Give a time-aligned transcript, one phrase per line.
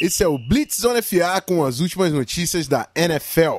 [0.00, 3.56] Esse é o Blitz Zone FA com as últimas notícias da NFL.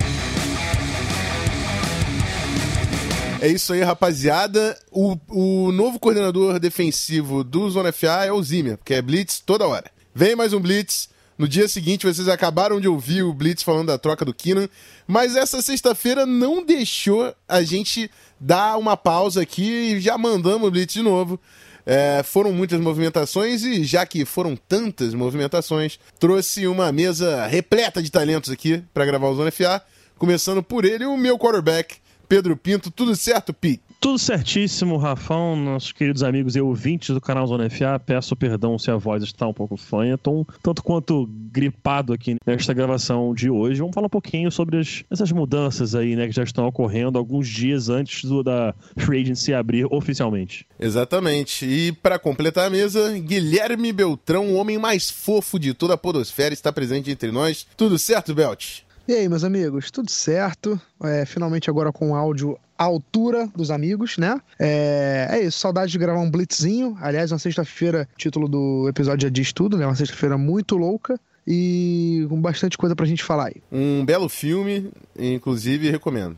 [3.42, 4.78] É isso aí, rapaziada.
[4.92, 9.66] O, o novo coordenador defensivo do Zona FA é o Zimmer, que é Blitz toda
[9.66, 9.90] hora.
[10.13, 11.10] Vem mais um Blitz.
[11.37, 14.70] No dia seguinte, vocês acabaram de ouvir o Blitz falando da troca do Keenan,
[15.06, 18.09] mas essa sexta-feira não deixou a gente
[18.40, 21.40] dar uma pausa aqui e já mandamos o Blitz de novo.
[21.86, 28.12] É, foram muitas movimentações e, já que foram tantas movimentações, trouxe uma mesa repleta de
[28.12, 29.82] talentos aqui para gravar o Zona FA,
[30.18, 31.98] começando por ele, o meu quarterback,
[32.28, 32.90] Pedro Pinto.
[32.90, 33.80] Tudo certo, Pi?
[33.99, 37.99] Tudo certíssimo, Rafão, nossos queridos amigos e ouvintes do canal Zona FA.
[37.99, 40.16] Peço perdão se a voz está um pouco fanha.
[40.16, 43.80] Estou tanto quanto gripado aqui nesta gravação de hoje.
[43.80, 47.48] Vamos falar um pouquinho sobre as, essas mudanças aí, né, que já estão ocorrendo alguns
[47.48, 50.67] dias antes do, da Free Agency abrir oficialmente.
[50.80, 51.66] Exatamente.
[51.66, 56.53] E para completar a mesa, Guilherme Beltrão, o homem mais fofo de toda a podosfera,
[56.53, 57.66] está presente entre nós.
[57.75, 58.84] Tudo certo, Belt?
[59.08, 60.81] E aí, meus amigos, tudo certo?
[61.03, 64.42] É, finalmente agora com áudio à altura dos amigos, né?
[64.59, 66.98] É, é, isso, saudade de gravar um blitzinho.
[67.00, 69.86] Aliás, uma sexta-feira, título do episódio já diz tudo, né?
[69.86, 73.61] Uma sexta-feira muito louca e com bastante coisa pra gente falar aí.
[73.72, 76.36] Um belo filme, inclusive recomendo.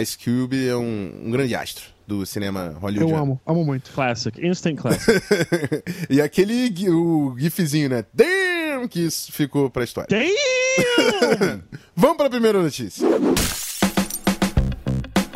[0.00, 3.12] Ice Cube é um, um grande astro do cinema Hollywood.
[3.12, 3.90] Eu amo, amo muito.
[3.92, 5.22] Classic, instant classic.
[6.08, 8.06] e aquele o gifzinho, né?
[8.14, 8.88] Damn!
[8.88, 10.08] Que isso ficou pra história.
[10.08, 10.65] Damn!
[11.94, 13.06] Vamos para a primeira notícia.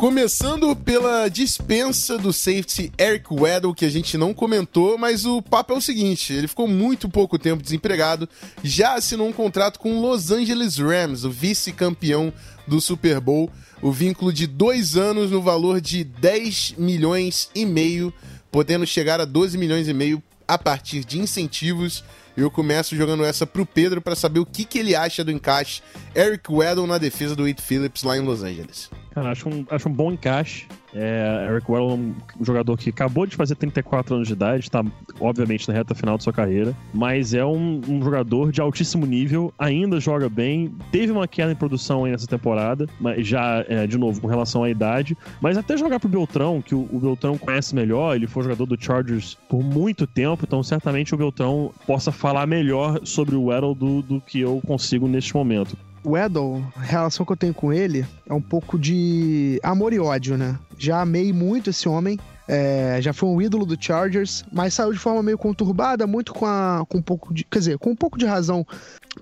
[0.01, 5.73] Começando pela dispensa do safety Eric Weddle, que a gente não comentou, mas o papo
[5.73, 8.27] é o seguinte: ele ficou muito pouco tempo desempregado,
[8.63, 12.33] já assinou um contrato com o Los Angeles Rams, o vice-campeão
[12.67, 18.11] do Super Bowl, o vínculo de dois anos no valor de 10 milhões e meio,
[18.51, 20.21] podendo chegar a 12 milhões e meio
[20.51, 22.03] a partir de incentivos.
[22.35, 25.81] Eu começo jogando essa pro Pedro para saber o que, que ele acha do encaixe
[26.13, 28.89] Eric Weddle na defesa do Wade Phillips lá em Los Angeles.
[29.13, 30.67] Cara, acho um, acho um bom encaixe.
[30.93, 34.83] É, Eric Weddle é um jogador que acabou de fazer 34 anos de idade, está
[35.19, 39.53] obviamente na reta final de sua carreira, mas é um, um, jogador de altíssimo nível,
[39.57, 43.97] ainda joga bem, teve uma queda em produção aí nessa temporada, mas já, é, de
[43.97, 47.73] novo, com relação à idade, mas até jogar pro Beltrão, que o, o, Beltrão conhece
[47.73, 52.45] melhor, ele foi jogador do Chargers por muito tempo, então certamente o Beltrão possa falar
[52.45, 57.25] melhor sobre o Weddle do, do que eu consigo neste momento o Edel, a relação
[57.25, 60.57] que eu tenho com ele é um pouco de amor e ódio, né?
[60.77, 62.19] Já amei muito esse homem.
[62.47, 66.45] É, já foi um ídolo do Chargers, mas saiu de forma meio conturbada, muito com,
[66.45, 67.43] a, com um pouco de.
[67.43, 68.65] Quer dizer, com um pouco de razão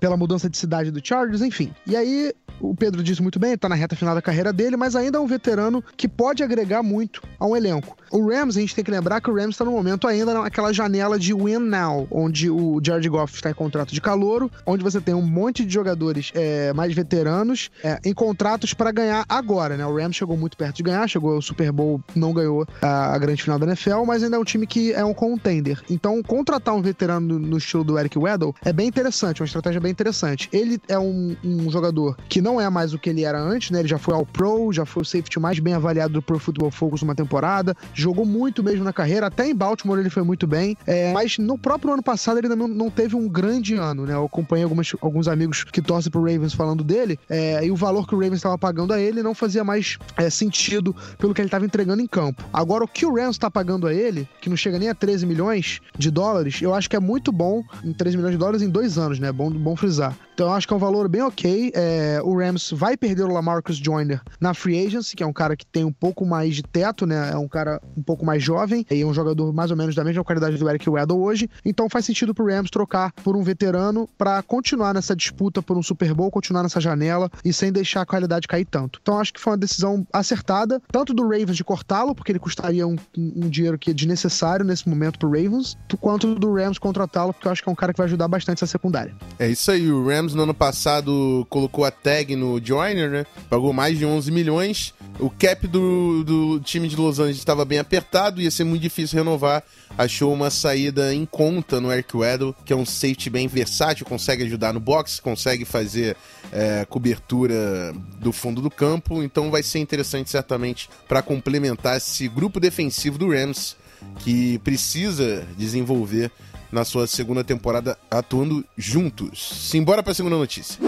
[0.00, 1.72] pela mudança de cidade do Chargers, enfim.
[1.86, 4.94] E aí, o Pedro disse muito bem, tá na reta final da carreira dele, mas
[4.94, 7.96] ainda é um veterano que pode agregar muito a um elenco.
[8.10, 10.72] O Rams, a gente tem que lembrar que o Rams está no momento ainda naquela
[10.72, 15.00] janela de win now, onde o Jared Goff está em contrato de calouro, onde você
[15.00, 19.86] tem um monte de jogadores é, mais veteranos é, em contratos para ganhar agora, né?
[19.86, 23.18] O Rams chegou muito perto de ganhar, chegou ao Super Bowl, não ganhou a, a
[23.18, 25.80] grande final da NFL, mas ainda é um time que é um contender.
[25.88, 29.80] Então, contratar um veterano no, no estilo do Eric Weddle é bem interessante, uma estratégia
[29.80, 30.48] bem interessante.
[30.52, 33.80] Ele é um, um jogador que não é mais o que ele era antes, né?
[33.80, 36.70] Ele já foi ao Pro, já foi o safety mais bem avaliado do Pro Football
[36.70, 40.76] Focus numa temporada, jogou muito mesmo na carreira, até em Baltimore ele foi muito bem,
[40.86, 44.14] é, mas no próprio ano passado ele não, não teve um grande ano, né?
[44.14, 48.06] Eu acompanhei algumas, alguns amigos que torcem pro Ravens falando dele, é, e o valor
[48.06, 51.48] que o Ravens estava pagando a ele não fazia mais é, sentido pelo que ele
[51.48, 52.42] estava entregando em campo.
[52.52, 55.26] Agora, o que o Rams está pagando a ele, que não chega nem a 13
[55.26, 58.68] milhões de dólares, eu acho que é muito bom, em 13 milhões de dólares em
[58.68, 59.32] dois anos, né?
[59.32, 60.16] Bom, bom frisar.
[60.40, 61.70] Então acho que é um valor bem ok.
[61.74, 65.54] É, o Rams vai perder o Lamarcus Joyner na free agency, que é um cara
[65.54, 67.32] que tem um pouco mais de teto, né?
[67.32, 70.02] É um cara um pouco mais jovem e é um jogador mais ou menos da
[70.02, 71.46] mesma qualidade do Eric Weddle hoje.
[71.62, 75.82] Então faz sentido pro Rams trocar por um veterano para continuar nessa disputa por um
[75.82, 78.98] Super Bowl, continuar nessa janela e sem deixar a qualidade cair tanto.
[79.02, 82.86] Então acho que foi uma decisão acertada, tanto do Ravens de cortá-lo, porque ele custaria
[82.86, 87.46] um, um, dinheiro que é desnecessário nesse momento pro Ravens, quanto do Rams contratá-lo, porque
[87.46, 89.14] eu acho que é um cara que vai ajudar bastante essa secundária.
[89.38, 93.26] É isso aí, o Rams no ano passado colocou a tag no Joyner, né?
[93.48, 94.94] Pagou mais de 11 milhões.
[95.18, 99.18] O cap do, do time de Los Angeles estava bem apertado, ia ser muito difícil
[99.18, 99.62] renovar.
[99.98, 104.44] Achou uma saída em conta no Eric Weddle, que é um safety bem versátil, consegue
[104.44, 106.16] ajudar no box, consegue fazer
[106.52, 109.22] é, cobertura do fundo do campo.
[109.22, 113.76] Então vai ser interessante, certamente, para complementar esse grupo defensivo do Rams,
[114.20, 116.30] que precisa desenvolver
[116.70, 119.68] na sua segunda temporada atuando juntos.
[119.70, 120.78] Simbora para a segunda notícia.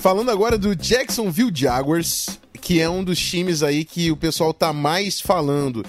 [0.00, 4.72] Falando agora do Jacksonville Jaguars, que é um dos times aí que o pessoal tá
[4.72, 5.84] mais falando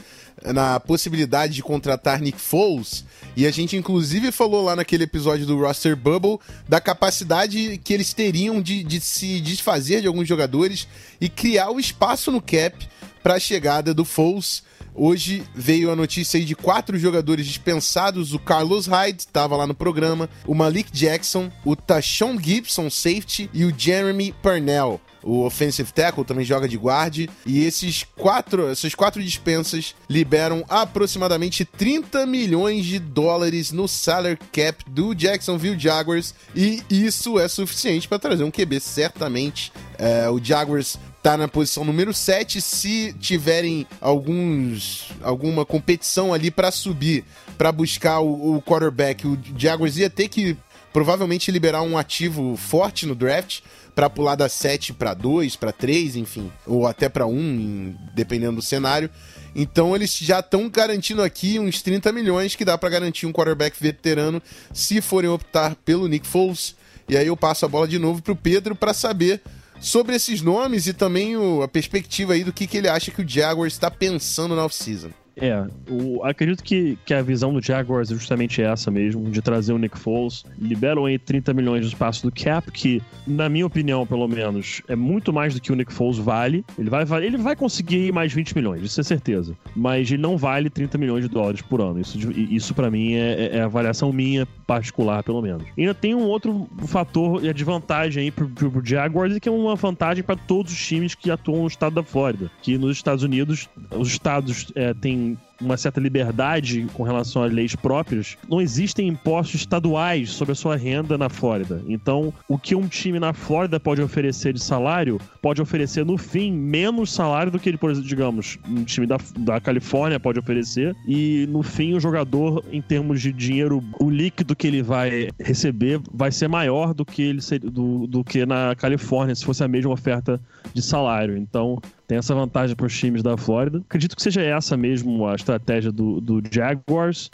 [0.45, 3.05] na possibilidade de contratar Nick Foles.
[3.35, 8.13] E a gente, inclusive, falou lá naquele episódio do Roster Bubble da capacidade que eles
[8.13, 10.87] teriam de, de se desfazer de alguns jogadores
[11.19, 12.87] e criar o espaço no cap
[13.23, 14.63] para a chegada do Foles.
[14.93, 20.29] Hoje veio a notícia de quatro jogadores dispensados: o Carlos Hyde, estava lá no programa,
[20.45, 26.45] o Malik Jackson, o Tashon Gibson, safety, e o Jeremy Purnell o offensive tackle também
[26.45, 27.29] joga de guarde.
[27.45, 34.83] E esses quatro, essas quatro dispensas liberam aproximadamente 30 milhões de dólares no salary cap
[34.89, 36.33] do Jacksonville Jaguars.
[36.55, 39.71] E isso é suficiente para trazer um QB, certamente.
[39.97, 46.71] É, o Jaguars tá na posição número 7 se tiverem alguns alguma competição ali para
[46.71, 47.23] subir,
[47.57, 49.27] para buscar o, o quarterback.
[49.27, 50.57] O Jaguars ia ter que
[50.93, 53.61] provavelmente liberar um ativo forte no draft
[53.95, 58.61] para pular da 7 para 2, para 3, enfim, ou até para 1, dependendo do
[58.61, 59.09] cenário.
[59.55, 63.75] Então eles já estão garantindo aqui uns 30 milhões que dá para garantir um quarterback
[63.81, 64.41] veterano
[64.73, 66.75] se forem optar pelo Nick Foles.
[67.09, 69.41] E aí eu passo a bola de novo pro Pedro para saber
[69.79, 73.21] sobre esses nomes e também o, a perspectiva aí do que, que ele acha que
[73.21, 75.09] o Jaguars está pensando na off-season.
[75.35, 79.73] É, o, acredito que, que a visão do Jaguars é justamente essa mesmo, de trazer
[79.73, 80.43] o Nick Foles.
[80.59, 84.95] Liberam aí 30 milhões de espaço do cap, que, na minha opinião, pelo menos, é
[84.95, 86.65] muito mais do que o Nick Foles vale.
[86.77, 89.55] Ele vai, ele vai conseguir mais 20 milhões, isso é certeza.
[89.75, 91.99] Mas ele não vale 30 milhões de dólares por ano.
[91.99, 95.63] Isso, isso para mim, é, é, é avaliação minha particular, pelo menos.
[95.77, 99.51] E ainda tem um outro fator de vantagem aí pro, pro, pro Jaguars, que é
[99.51, 102.51] uma vantagem para todos os times que atuam no estado da Flórida.
[102.61, 107.51] Que nos Estados Unidos, os estados é, têm and uma certa liberdade com relação às
[107.51, 111.81] leis próprias, não existem impostos estaduais sobre a sua renda na Flórida.
[111.87, 116.51] Então, o que um time na Flórida pode oferecer de salário, pode oferecer no fim
[116.51, 120.95] menos salário do que ele, por exemplo, digamos, um time da, da Califórnia pode oferecer.
[121.07, 126.01] E no fim, o jogador, em termos de dinheiro, o líquido que ele vai receber
[126.13, 129.91] vai ser maior do que ele do, do que na Califórnia, se fosse a mesma
[129.91, 130.39] oferta
[130.73, 131.37] de salário.
[131.37, 133.77] Então, tem essa vantagem para os times da Flórida.
[133.79, 135.50] Acredito que seja essa mesmo a estratégia
[135.93, 137.29] do, do Jaguars.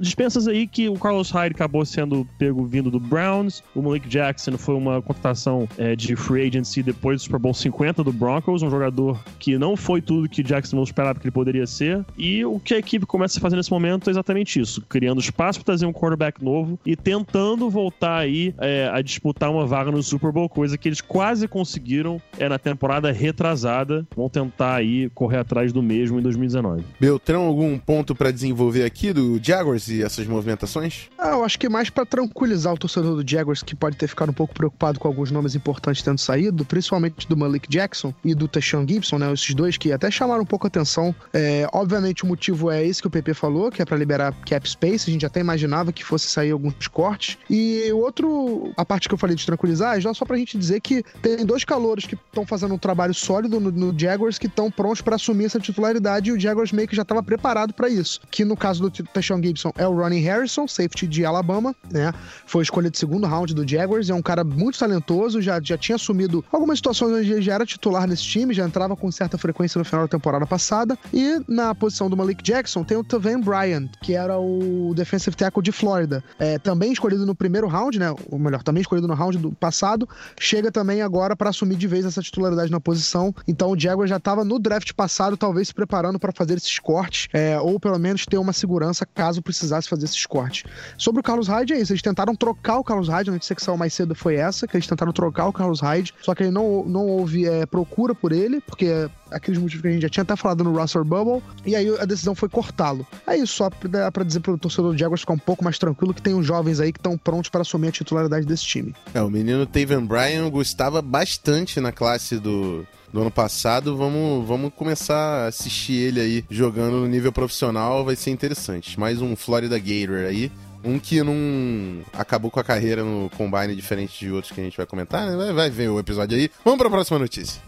[0.00, 3.62] Dispensas aí que o Carlos Hyde acabou sendo pego vindo do Browns.
[3.74, 8.04] O Malik Jackson foi uma contratação é, de free agency depois do Super Bowl 50
[8.04, 8.62] do Broncos.
[8.62, 12.04] Um jogador que não foi tudo que Jackson não esperava que ele poderia ser.
[12.16, 15.58] E o que a equipe começa a fazer nesse momento é exatamente isso: criando espaço
[15.60, 20.02] para trazer um quarterback novo e tentando voltar aí é, a disputar uma vaga no
[20.02, 25.38] Super Bowl, coisa que eles quase conseguiram é, na temporada retrasada vão tentar aí correr
[25.38, 26.84] atrás do mesmo em 2019.
[26.98, 31.08] Beltrão, algum ponto para desenvolver aqui do Jaguars e essas movimentações?
[31.18, 34.30] Ah, eu acho que mais para tranquilizar o torcedor do Jaguars que pode ter ficado
[34.30, 38.48] um pouco preocupado com alguns nomes importantes tendo saído, principalmente do Malik Jackson e do
[38.48, 39.32] Tashawn Gibson, né?
[39.32, 41.14] Esses dois que até chamaram um pouco a atenção.
[41.32, 44.68] É, obviamente o motivo é esse que o PP falou, que é para liberar cap
[44.68, 45.08] space.
[45.08, 47.38] A gente até imaginava que fosse sair alguns cortes.
[47.48, 50.80] E o outro, a parte que eu falei de tranquilizar, é só pra gente dizer
[50.80, 54.70] que tem dois calouros que estão fazendo um trabalho sólido no, no Jaguars que estão
[54.70, 58.20] prontos para assumir essa titularidade e o Jaguars meio que já estava preparado para isso.
[58.30, 62.12] Que no caso do Tashawn Gibson é o Ronnie Harrison, safety de Alabama, né?
[62.46, 65.96] Foi escolha de segundo round do Jaguars, é um cara muito talentoso, já, já tinha
[65.96, 69.78] assumido algumas situações onde ele já era titular nesse time, já entrava com certa frequência
[69.78, 70.98] no final da temporada passada.
[71.12, 75.62] E na posição do Malik Jackson tem o Tavan Bryant, que era o defensive tackle
[75.62, 78.14] de Flórida, é, também escolhido no primeiro round, né?
[78.30, 80.08] Ou melhor, também escolhido no round do passado,
[80.38, 83.34] chega também agora para assumir de vez essa titularidade na posição.
[83.46, 87.09] Então o Jaguars já estava no draft passado, talvez se preparando para fazer esses cortes,
[87.32, 90.64] é, ou pelo menos ter uma segurança caso precisasse fazer esses cortes.
[90.96, 91.92] Sobre o Carlos Hyde, é isso.
[91.92, 94.76] Eles tentaram trocar o Carlos Hyde, a notícia que saiu mais cedo foi essa, que
[94.76, 98.32] eles tentaram trocar o Carlos Hyde, só que ele não, não houve é, procura por
[98.32, 101.76] ele, porque aqueles motivos que a gente já tinha até falado no Russell Bubble, e
[101.76, 103.06] aí a decisão foi cortá-lo.
[103.26, 106.22] É isso, só para dizer pro torcedor do Jaguars ficar um pouco mais tranquilo que
[106.22, 108.94] tem uns jovens aí que estão prontos para assumir a titularidade desse time.
[109.14, 113.96] É, o menino Taven Bryan gostava bastante na classe do, do ano passado.
[113.96, 118.98] Vamos, vamos começar a assistir ele aí jogando no nível profissional, vai ser interessante.
[118.98, 120.50] Mais um Florida Gator aí.
[120.82, 124.76] Um que não acabou com a carreira no Combine diferente de outros que a gente
[124.76, 125.36] vai comentar, né?
[125.36, 126.50] Vai, vai ver o episódio aí.
[126.64, 127.60] Vamos para a próxima notícia.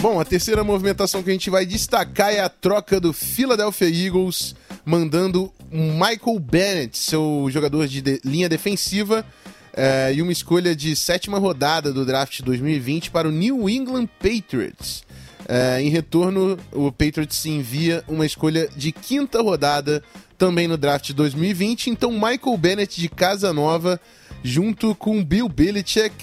[0.00, 4.56] Bom, a terceira movimentação que a gente vai destacar é a troca do Philadelphia Eagles,
[4.82, 9.24] mandando Michael Bennett, seu jogador de, de linha defensiva,
[9.72, 15.04] é, e uma escolha de sétima rodada do draft 2020 para o New England Patriots.
[15.48, 20.02] É, em retorno, o Patriots envia uma escolha de quinta rodada
[20.38, 21.90] também no draft 2020.
[21.90, 24.00] Então, Michael Bennett de Casa Nova,
[24.42, 26.14] junto com Bill Belichick,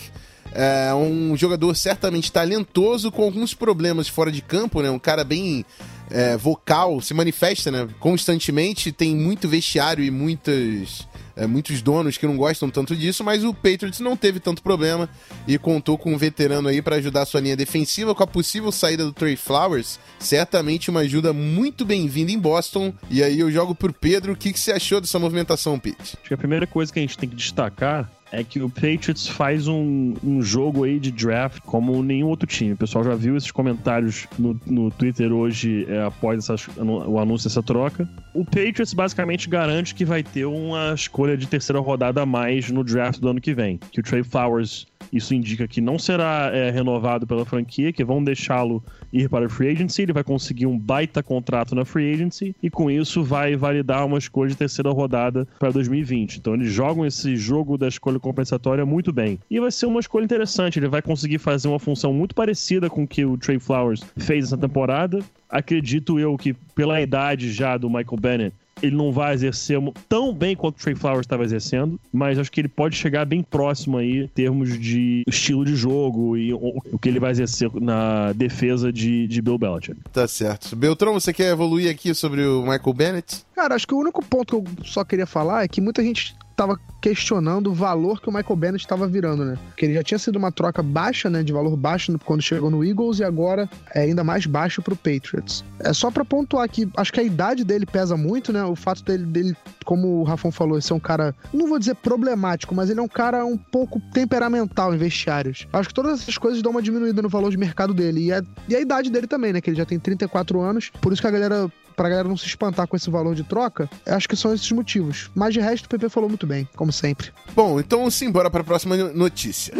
[0.54, 4.89] é um jogador certamente talentoso, com alguns problemas fora de campo, né?
[4.89, 5.66] Um cara bem
[6.10, 12.26] é, vocal, se manifesta né, constantemente, tem muito vestiário e muitas é, muitos donos que
[12.26, 15.08] não gostam tanto disso, mas o Patriots não teve tanto problema
[15.48, 19.06] e contou com um veterano aí para ajudar sua linha defensiva com a possível saída
[19.06, 20.00] do Trey Flowers.
[20.20, 22.92] Certamente uma ajuda muito bem-vinda em Boston.
[23.10, 24.34] E aí eu jogo por Pedro.
[24.34, 26.18] O que, que você achou dessa movimentação, Pete?
[26.20, 29.28] Acho que a primeira coisa que a gente tem que destacar é que o Patriots
[29.28, 32.74] faz um, um jogo aí de draft como nenhum outro time.
[32.74, 37.64] O pessoal já viu esses comentários no, no Twitter hoje é, após o anúncio dessa
[37.64, 38.08] troca.
[38.34, 42.84] O Patriots basicamente garante que vai ter uma escolha de terceira rodada a mais no
[42.84, 43.80] draft do ano que vem.
[43.92, 48.24] Que o Trey Flowers isso indica que não será é, renovado pela franquia, que vão
[48.24, 50.01] deixá-lo ir para a free agency.
[50.01, 54.18] Ele vai conseguir um baita contrato na free agency e com isso vai validar uma
[54.18, 56.38] escolha de terceira rodada para 2020.
[56.38, 59.39] Então eles jogam esse jogo da escolha compensatória muito bem.
[59.50, 60.80] E vai ser uma escolha interessante.
[60.80, 64.46] Ele vai conseguir fazer uma função muito parecida com o que o Trey Flowers fez
[64.46, 65.20] essa temporada.
[65.50, 70.56] Acredito eu que pela idade já do Michael Bennett, ele não vai exercer tão bem
[70.56, 74.24] quanto o Trey Flowers estava exercendo, mas acho que ele pode chegar bem próximo aí
[74.24, 78.92] em termos de estilo de jogo e o, o que ele vai exercer na defesa
[78.92, 79.98] de, de Bill Belichick.
[80.12, 80.76] Tá certo.
[80.76, 83.46] Beltrão, você quer evoluir aqui sobre o Michael Bennett?
[83.56, 86.36] Cara, acho que o único ponto que eu só queria falar é que muita gente
[86.58, 89.58] estava questionando o valor que o Michael Bennett estava virando, né?
[89.78, 91.44] Que ele já tinha sido uma troca baixa, né?
[91.44, 95.64] De valor baixo quando chegou no Eagles e agora é ainda mais baixo pro Patriots.
[95.80, 98.64] É só para pontuar que acho que a idade dele pesa muito, né?
[98.64, 102.74] O fato dele, dele como o Rafão falou, ser um cara, não vou dizer problemático,
[102.74, 105.68] mas ele é um cara um pouco temperamental em vestiários.
[105.72, 108.26] Acho que todas essas coisas dão uma diminuída no valor de mercado dele.
[108.26, 109.62] E a, e a idade dele também, né?
[109.62, 110.90] Que ele já tem 34 anos.
[111.00, 113.89] Por isso que a galera pra galera não se espantar com esse valor de troca,
[114.06, 115.32] acho que são esses motivos.
[115.34, 117.32] Mas de resto, o PP falou muito bem, como sempre.
[117.56, 119.74] Bom, então simbora para a próxima notícia.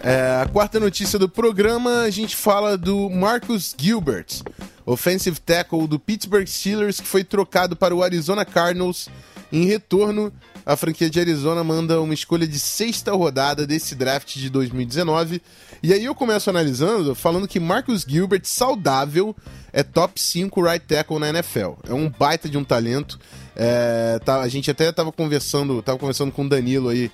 [0.00, 4.42] É, a quarta notícia do programa, a gente fala do Marcus Gilbert,
[4.84, 9.08] offensive tackle do Pittsburgh Steelers, que foi trocado para o Arizona Cardinals.
[9.52, 10.32] Em retorno,
[10.64, 15.42] a franquia de Arizona manda uma escolha de sexta rodada desse draft de 2019.
[15.82, 19.36] E aí eu começo analisando, falando que Marcus Gilbert, saudável,
[19.72, 21.72] é top 5 right tackle na NFL.
[21.86, 23.18] É um baita de um talento.
[23.54, 27.10] É, tá, a gente até estava conversando, tava conversando com o Danilo aí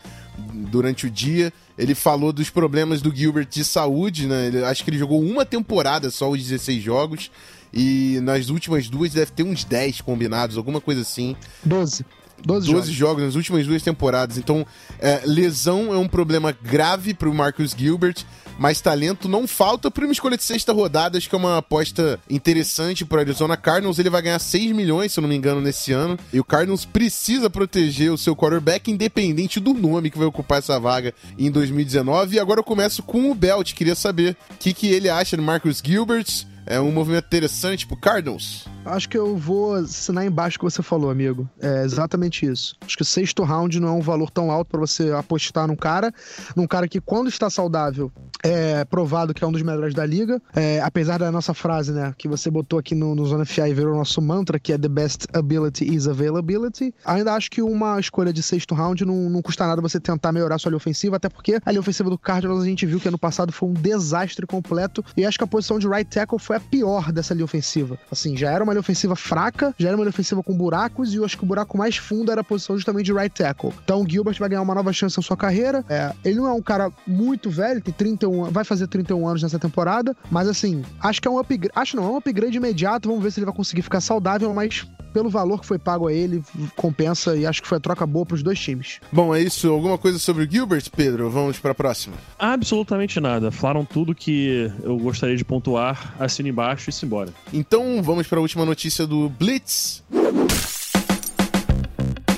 [0.71, 1.53] durante o dia.
[1.77, 4.47] Ele falou dos problemas do Gilbert de saúde, né?
[4.47, 7.31] Ele, acho que ele jogou uma temporada só os 16 jogos.
[7.73, 11.37] E nas últimas duas deve ter uns 10 combinados, alguma coisa assim.
[11.65, 12.05] 12.
[12.45, 12.89] 12, 12 jogos.
[12.91, 13.25] jogos.
[13.25, 14.39] nas últimas duas temporadas.
[14.39, 14.67] Então,
[14.99, 18.25] é, lesão é um problema grave para o Marcus Gilbert
[18.59, 22.19] mas talento não falta para uma escolha de sexta rodada, acho que é uma aposta
[22.29, 24.01] interessante para Arizona Cardinals.
[24.01, 26.19] Ele vai ganhar 6 milhões, se eu não me engano, nesse ano.
[26.33, 30.79] E o Cardinals precisa proteger o seu quarterback, independente do nome que vai ocupar essa
[30.81, 32.37] vaga em 2019.
[32.37, 33.73] E agora eu começo com o Belt.
[33.75, 36.27] Queria saber o que, que ele acha de Marcus Gilbert.
[36.67, 38.67] É um movimento interessante pro Cardinals.
[38.85, 41.49] Acho que eu vou assinar embaixo o que você falou, amigo.
[41.61, 42.77] É exatamente isso.
[42.81, 45.77] Acho que o sexto round não é um valor tão alto para você apostar num
[45.77, 46.13] cara,
[46.57, 48.11] num cara que quando está saudável
[48.43, 50.41] é provado que é um dos melhores da liga.
[50.55, 53.75] É, apesar da nossa frase, né, que você botou aqui no, no Zona FA e
[53.75, 56.95] virou nosso mantra, que é the best ability is availability.
[57.05, 60.59] Ainda acho que uma escolha de sexto round não, não custa nada você tentar melhorar
[60.59, 63.19] sua linha ofensiva, até porque a linha ofensiva do Cardinals a gente viu que ano
[63.19, 66.61] passado foi um desastre completo e acho que a posição de right tackle foi a
[66.61, 67.99] pior dessa linha ofensiva.
[68.11, 71.17] Assim, já era uma linha ofensiva fraca, já era uma linha ofensiva com buracos, e
[71.17, 73.73] eu acho que o buraco mais fundo era a posição justamente de right tackle.
[73.85, 75.85] Então o Gilbert vai ganhar uma nova chance na sua carreira.
[75.89, 79.59] É, ele não é um cara muito velho, tem 31, vai fazer 31 anos nessa
[79.59, 81.73] temporada, mas assim, acho que é um upgrade.
[81.75, 83.09] Acho não, é um upgrade imediato.
[83.09, 86.13] Vamos ver se ele vai conseguir ficar saudável, mas pelo valor que foi pago a
[86.13, 86.43] ele,
[86.77, 89.01] compensa e acho que foi a troca boa para os dois times.
[89.11, 89.71] Bom, é isso.
[89.71, 91.31] Alguma coisa sobre o Gilbert, Pedro?
[91.31, 92.17] Vamos para a próxima.
[92.39, 93.51] Absolutamente nada.
[93.51, 96.15] Falaram tudo que eu gostaria de pontuar.
[96.19, 97.33] Assina embaixo e se embora.
[97.53, 100.03] Então vamos para a última notícia do Blitz.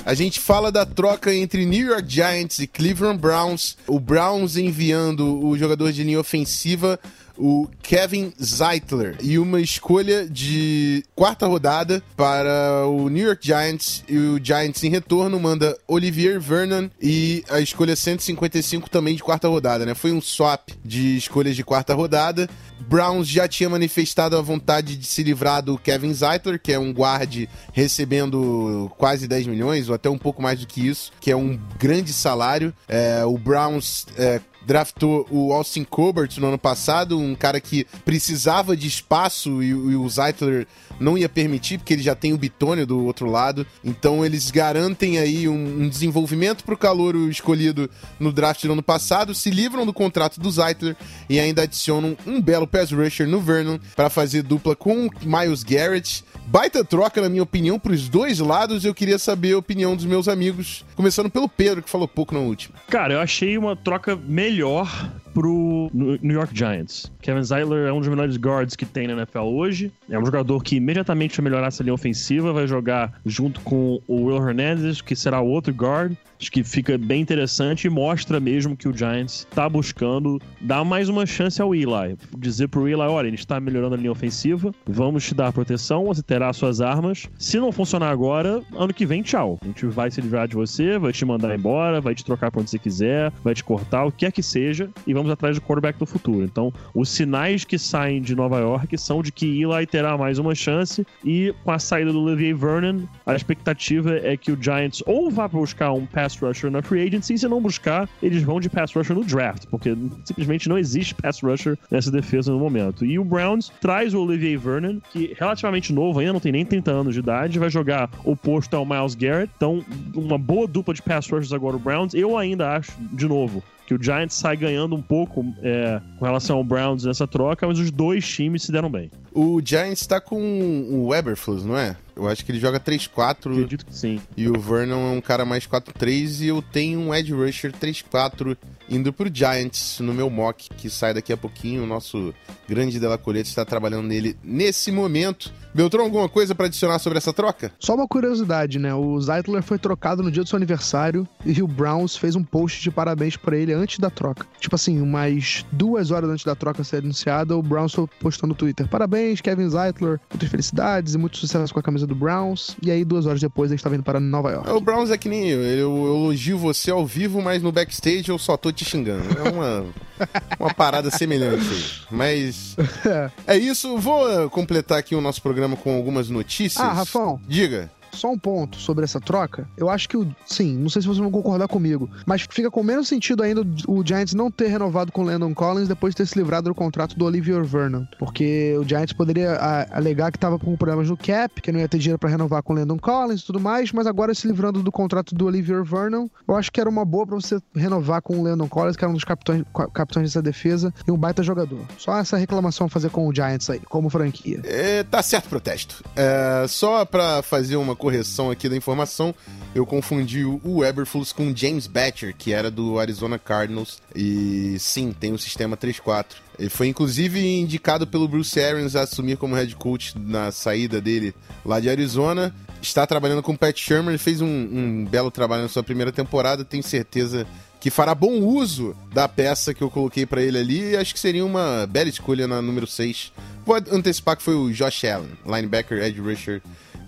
[0.03, 3.77] A gente fala da troca entre New York Giants e Cleveland Browns.
[3.87, 6.99] O Browns enviando o jogador de linha ofensiva
[7.41, 14.15] o Kevin Zeitler e uma escolha de quarta rodada para o New York Giants e
[14.15, 19.87] o Giants em retorno manda Olivier Vernon e a escolha 155 também de quarta rodada,
[19.87, 19.95] né?
[19.95, 22.47] Foi um swap de escolhas de quarta rodada.
[22.87, 26.93] Browns já tinha manifestado a vontade de se livrar do Kevin Zeitler, que é um
[26.93, 31.35] guarde recebendo quase 10 milhões, ou até um pouco mais do que isso, que é
[31.35, 32.73] um grande salário.
[32.87, 38.75] É, o Browns é, draftou o Austin Colbert no ano passado, um cara que precisava
[38.75, 40.67] de espaço e, e o Zeitler
[40.99, 43.65] não ia permitir, porque ele já tem o Bitônio do outro lado.
[43.83, 47.89] Então eles garantem aí um, um desenvolvimento pro calouro escolhido
[48.19, 50.95] no draft do ano passado, se livram do contrato do Zeitler
[51.29, 56.23] e ainda adicionam um belo pass rusher no Vernon para fazer dupla com Miles Garrett.
[56.45, 58.83] Baita troca, na minha opinião, pros dois lados.
[58.83, 62.41] Eu queria saber a opinião dos meus amigos, começando pelo Pedro, que falou pouco na
[62.41, 62.75] última.
[62.89, 64.87] Cara, eu achei uma troca melhor melhor
[65.33, 67.11] pro New York Giants.
[67.21, 69.91] Kevin Zeitler é um dos melhores guards que tem na NFL hoje.
[70.09, 74.25] É um jogador que imediatamente vai melhorar essa linha ofensiva, vai jogar junto com o
[74.25, 76.15] Will Hernandez, que será o outro guard.
[76.39, 81.07] Acho que fica bem interessante e mostra mesmo que o Giants está buscando dar mais
[81.07, 82.17] uma chance ao Eli.
[82.35, 86.23] Dizer pro Eli, olha, gente está melhorando a linha ofensiva, vamos te dar proteção, você
[86.23, 87.27] terá suas armas.
[87.37, 89.59] Se não funcionar agora, ano que vem, tchau.
[89.61, 92.61] A gente vai se livrar de você, vai te mandar embora, vai te trocar pra
[92.61, 95.61] onde você quiser, vai te cortar, o que quer que seja, e vamos atrás do
[95.61, 96.43] quarterback do futuro.
[96.43, 100.55] Então, os sinais que saem de Nova York são de que Eli terá mais uma
[100.55, 105.29] chance e com a saída do Olivier Vernon, a expectativa é que o Giants ou
[105.29, 108.93] vá buscar um pass rusher na free agency, se não buscar, eles vão de pass
[108.93, 113.05] rusher no draft, porque simplesmente não existe pass rusher nessa defesa no momento.
[113.05, 116.91] E o Browns traz o Olivier Vernon, que relativamente novo ainda, não tem nem 30
[116.91, 119.83] anos de idade, vai jogar oposto ao Miles Garrett, então
[120.15, 122.13] uma boa dupla de pass rushers agora o Browns.
[122.13, 126.55] Eu ainda acho, de novo, que o Giants sai ganhando um pouco é, com relação
[126.55, 129.11] ao Browns nessa troca, mas os dois times se deram bem.
[129.33, 131.97] O Giants tá com o Eberflus, não é?
[132.21, 133.51] Eu acho que ele joga 3-4.
[133.51, 134.21] Acredito que sim.
[134.37, 138.55] E o Vernon é um cara mais 4-3 e eu tenho um Edge Rusher 3-4
[138.89, 141.83] indo pro Giants no meu mock, que sai daqui a pouquinho.
[141.83, 142.33] O nosso
[142.67, 145.51] grande Dela Coleta está trabalhando nele nesse momento.
[145.73, 147.71] Beltrão, alguma coisa para adicionar sobre essa troca?
[147.79, 148.93] Só uma curiosidade, né?
[148.93, 152.81] O Zeitler foi trocado no dia do seu aniversário e o Browns fez um post
[152.81, 154.45] de parabéns para ele antes da troca.
[154.59, 158.87] Tipo assim, umas duas horas antes da troca ser anunciada, o Browns postou no Twitter:
[158.89, 162.75] Parabéns, Kevin Zeitler, muitas felicidades e muito sucesso com a camisa do Browns.
[162.81, 164.69] E aí, duas horas depois, a gente tá vindo para Nova York.
[164.69, 165.61] O Browns é que nem eu.
[165.61, 169.23] Eu elogio você ao vivo, mas no backstage eu só tô te xingando.
[169.39, 169.85] É uma,
[170.59, 172.05] uma parada semelhante.
[172.11, 172.75] Mas
[173.47, 173.97] é isso.
[173.97, 176.83] Vou completar aqui o nosso programa com algumas notícias.
[176.83, 177.39] Ah, Rafão.
[177.47, 179.67] Diga só um ponto sobre essa troca.
[179.77, 182.83] Eu acho que, o, sim, não sei se vocês vão concordar comigo, mas fica com
[182.83, 186.25] menos sentido ainda o Giants não ter renovado com o Landon Collins depois de ter
[186.25, 188.05] se livrado do contrato do Olivier Vernon.
[188.19, 191.87] Porque o Giants poderia a, alegar que estava com problemas no cap, que não ia
[191.87, 194.81] ter dinheiro para renovar com o Landon Collins e tudo mais, mas agora se livrando
[194.81, 198.39] do contrato do Olivier Vernon, eu acho que era uma boa para você renovar com
[198.39, 201.81] o Landon Collins, que era um dos capitães, capitães dessa defesa e um baita jogador.
[201.97, 204.61] Só essa reclamação a fazer com o Giants aí, como franquia.
[204.63, 206.03] É, tá certo protesto.
[206.15, 209.33] É, só para fazer uma correção aqui da informação,
[209.75, 214.01] eu confundi o Eberflus com James Batcher, que era do Arizona Cardinals.
[214.15, 216.25] E sim, tem o sistema 3-4.
[216.57, 221.35] Ele foi inclusive indicado pelo Bruce Arians a assumir como head coach na saída dele
[221.63, 222.53] lá de Arizona.
[222.81, 226.65] Está trabalhando com o Pat Shermer, fez um, um belo trabalho na sua primeira temporada.
[226.65, 227.45] Tenho certeza
[227.79, 231.43] que fará bom uso da peça que eu coloquei para ele ali acho que seria
[231.45, 233.31] uma bela escolha na número 6.
[233.63, 236.61] Vou antecipar que foi o Josh Allen, linebacker, edge rusher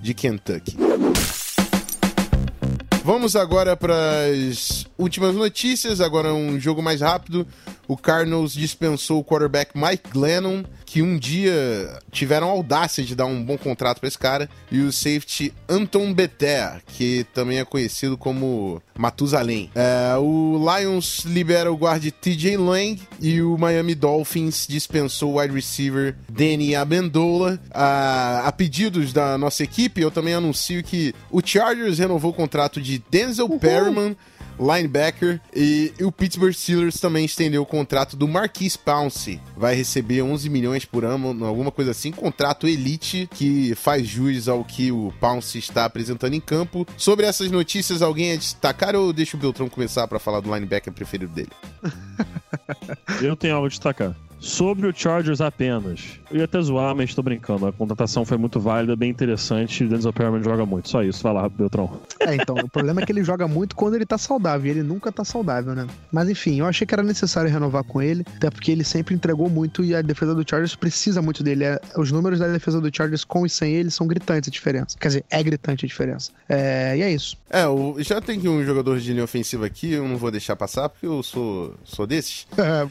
[0.04, 0.76] de Kentucky.
[3.06, 6.02] Vamos agora para as últimas notícias.
[6.02, 7.48] Agora um jogo mais rápido.
[7.94, 13.28] O Cardinals dispensou o quarterback Mike Glennon, que um dia tiveram a audácia de dar
[13.28, 18.18] um bom contrato para esse cara, e o safety Anton Beter, que também é conhecido
[18.18, 19.70] como Matusalém.
[19.76, 25.54] É, o Lions libera o guarde TJ Lang e o Miami Dolphins dispensou o wide
[25.54, 27.60] receiver Danny Amendola.
[27.70, 32.82] A, a pedidos da nossa equipe, eu também anuncio que o Chargers renovou o contrato
[32.82, 33.60] de Denzel Uhul.
[33.60, 34.18] Perryman
[34.60, 35.40] linebacker.
[35.56, 39.40] E, e, o Pittsburgh Steelers também estendeu o contrato do Marquise Pouncey.
[39.56, 42.12] Vai receber 11 milhões por ano, alguma coisa assim.
[42.12, 46.86] Contrato elite que faz jus ao que o Pouncey está apresentando em campo.
[46.98, 50.94] Sobre essas notícias, alguém a destacar ou deixa o Beltrão começar para falar do linebacker
[50.94, 51.52] preferido dele?
[53.22, 54.16] Eu tenho algo a destacar.
[54.44, 56.20] Sobre o Chargers apenas.
[56.30, 57.66] Eu ia até zoar, mas tô brincando.
[57.66, 59.86] A contratação foi muito válida, bem interessante.
[59.86, 60.90] O Denzel Perryman joga muito.
[60.90, 61.24] Só isso.
[61.24, 62.02] Vai lá, Beltrão.
[62.20, 62.54] É, então.
[62.56, 64.68] O problema é que ele joga muito quando ele tá saudável.
[64.68, 65.88] E ele nunca tá saudável, né?
[66.12, 68.26] Mas enfim, eu achei que era necessário renovar com ele.
[68.36, 71.64] Até porque ele sempre entregou muito e a defesa do Chargers precisa muito dele.
[71.64, 74.98] É, os números da defesa do Chargers com e sem ele são gritantes a diferença.
[75.00, 76.32] Quer dizer, é gritante a diferença.
[76.50, 77.38] É, e é isso.
[77.50, 79.94] É, o, já tem que um jogador de linha ofensiva aqui.
[79.94, 82.46] Eu não vou deixar passar porque eu sou, sou desses.
[82.58, 82.84] É.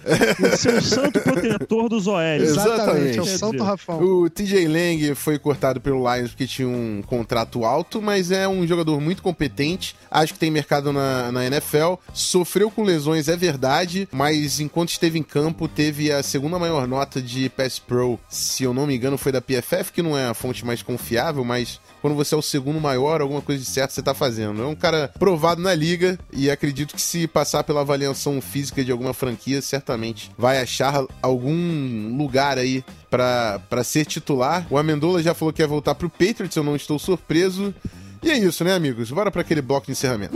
[0.47, 2.21] o seu santo protetor dos OL.
[2.21, 4.03] Exatamente, é o Santo Rafão.
[4.03, 8.67] O TJ Lang foi cortado pelo Lions porque tinha um contrato alto, mas é um
[8.67, 11.95] jogador muito muito competente, acho que tem mercado na, na NFL.
[12.13, 17.21] Sofreu com lesões, é verdade, mas enquanto esteve em campo, teve a segunda maior nota
[17.21, 20.35] de Pass Pro, se eu não me engano, foi da PFF, que não é a
[20.35, 24.03] fonte mais confiável, mas quando você é o segundo maior, alguma coisa de certo você
[24.03, 24.61] tá fazendo.
[24.61, 28.91] É um cara provado na liga e acredito que se passar pela avaliação física de
[28.91, 34.67] alguma franquia, certamente vai achar algum lugar aí para ser titular.
[34.69, 37.73] O Amendola já falou que ia voltar pro Patriots, eu não estou surpreso.
[38.21, 39.11] E é isso, né, amigos?
[39.13, 40.35] Bora para aquele bloco de encerramento.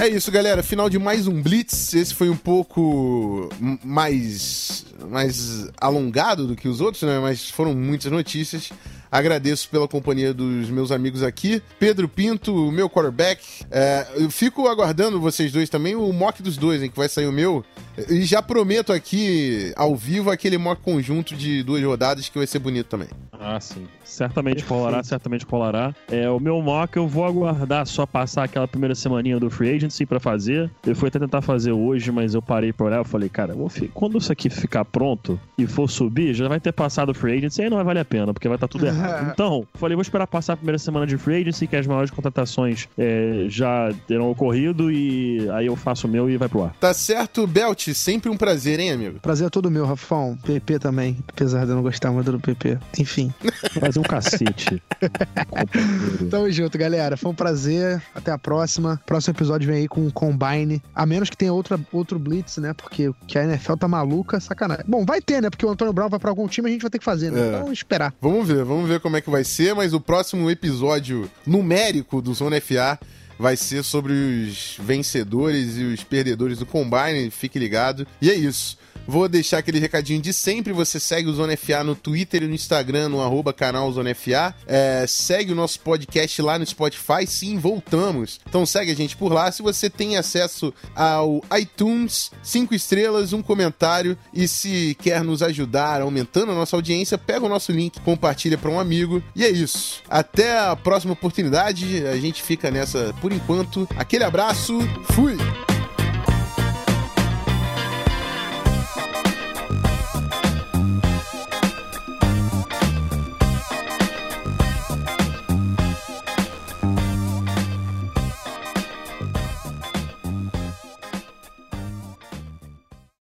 [0.00, 0.62] É isso, galera.
[0.62, 1.94] Final de mais um Blitz.
[1.94, 3.48] Esse foi um pouco
[3.84, 7.18] mais, mais alongado do que os outros, né?
[7.18, 8.70] Mas foram muitas notícias.
[9.10, 11.62] Agradeço pela companhia dos meus amigos aqui.
[11.78, 13.42] Pedro Pinto, meu quarterback.
[13.70, 17.26] É, eu fico aguardando vocês dois também, o mock dos dois, hein, que vai sair
[17.26, 17.64] o meu.
[18.08, 22.58] E já prometo aqui, ao vivo, aquele mock conjunto de duas rodadas que vai ser
[22.58, 23.08] bonito também.
[23.40, 23.86] Ah, sim.
[24.04, 25.94] Certamente rolará, certamente rolará.
[26.10, 30.06] É, o meu mock eu vou aguardar só passar aquela primeira semaninha do Free Agency
[30.06, 30.70] pra fazer.
[30.84, 33.54] Eu fui até tentar fazer hoje, mas eu parei pra olhar e falei, cara,
[33.94, 37.62] quando isso aqui ficar pronto e for subir, já vai ter passado o Free Agency
[37.62, 38.97] aí não vai valer a pena, porque vai estar tá tudo errado.
[39.32, 42.88] Então, falei, vou esperar passar a primeira semana de Free Agency, que as maiores contratações
[42.96, 46.74] é, já terão ocorrido e aí eu faço o meu e vai pro ar.
[46.80, 49.20] Tá certo, Belt, sempre um prazer, hein, amigo?
[49.20, 50.36] Prazer é todo meu, Rafão.
[50.44, 52.78] PP também, apesar de eu não gostar muito do PP.
[52.98, 53.32] Enfim.
[53.80, 54.82] Fazer um cacete.
[56.30, 57.16] Tamo junto, galera.
[57.16, 58.02] Foi um prazer.
[58.14, 59.00] Até a próxima.
[59.06, 60.82] Próximo episódio vem aí com o Combine.
[60.94, 62.72] A menos que tenha outra, outro Blitz, né?
[62.74, 64.84] Porque que a NFL tá maluca, sacanagem.
[64.86, 65.50] Bom, vai ter, né?
[65.50, 67.40] Porque o Antônio Brown vai pra algum time a gente vai ter que fazer, né?
[67.40, 67.48] É.
[67.48, 68.14] Então, esperar.
[68.20, 69.74] Vamos ver, vamos ver como é que vai ser.
[69.74, 72.98] Mas o próximo episódio numérico do Zona FA
[73.38, 77.30] vai ser sobre os vencedores e os perdedores do Combine.
[77.30, 78.06] Fique ligado.
[78.20, 78.78] E é isso.
[79.06, 80.72] Vou deixar aquele recadinho de sempre.
[80.72, 84.54] Você segue o Zona FA no Twitter e no Instagram, no arroba canal Zona FA.
[84.66, 87.26] É, segue o nosso podcast lá no Spotify.
[87.26, 88.40] Sim, voltamos.
[88.48, 89.50] Então segue a gente por lá.
[89.50, 94.16] Se você tem acesso ao iTunes, cinco estrelas, um comentário.
[94.32, 98.70] E se quer nos ajudar aumentando a nossa audiência, pega o nosso link, compartilha para
[98.70, 99.22] um amigo.
[99.34, 100.02] E é isso.
[100.08, 102.06] Até a próxima oportunidade.
[102.06, 103.88] A gente fica nessa por enquanto.
[103.96, 104.78] Aquele abraço.
[105.12, 105.36] Fui!